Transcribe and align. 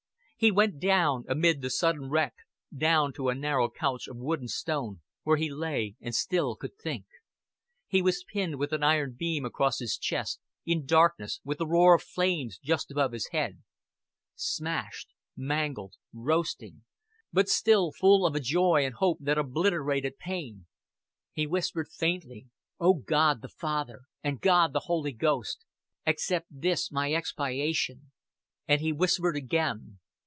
He 0.43 0.49
went 0.49 0.79
down 0.79 1.25
amid 1.29 1.61
the 1.61 1.69
sudden 1.69 2.09
wreck, 2.09 2.33
down 2.75 3.13
to 3.13 3.29
a 3.29 3.35
narrow 3.35 3.69
couch 3.69 4.07
of 4.07 4.17
wood 4.17 4.39
and 4.39 4.49
stone, 4.49 5.01
where 5.21 5.37
he 5.37 5.51
lay 5.51 5.93
and 6.01 6.15
still 6.15 6.55
could 6.55 6.75
think. 6.79 7.05
He 7.85 8.01
was 8.01 8.23
pinned 8.27 8.55
with 8.55 8.73
an 8.73 8.81
iron 8.81 9.13
beam 9.13 9.45
across 9.45 9.77
his 9.77 9.99
chest, 9.99 10.39
in 10.65 10.87
darkness, 10.87 11.39
with 11.43 11.59
the 11.59 11.67
roar 11.67 11.93
of 11.93 12.01
the 12.01 12.07
flames 12.07 12.57
just 12.57 12.89
above 12.89 13.11
his 13.11 13.27
head; 13.27 13.61
smashed, 14.33 15.09
mangled, 15.37 15.93
roasting; 16.11 16.85
but 17.31 17.47
still 17.47 17.91
full 17.91 18.25
of 18.25 18.33
a 18.33 18.39
joy 18.39 18.83
and 18.83 18.95
hope 18.95 19.19
that 19.21 19.37
obliterated 19.37 20.17
pain. 20.17 20.65
He 21.33 21.45
whispered 21.45 21.87
faintly: 21.87 22.47
"O 22.79 22.95
God 22.95 23.43
the 23.43 23.49
Father 23.49 24.05
and 24.23 24.41
God 24.41 24.73
the 24.73 24.85
Holy 24.85 25.13
Ghost, 25.13 25.63
accept 26.07 26.47
this 26.49 26.91
my 26.91 27.13
expiation." 27.13 28.11
And 28.67 28.81
he 28.81 28.91
whispered 28.91 29.35
again. 29.35 29.99